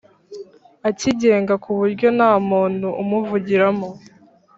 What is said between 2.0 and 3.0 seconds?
ntamuntu